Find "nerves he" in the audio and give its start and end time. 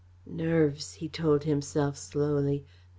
0.25-1.07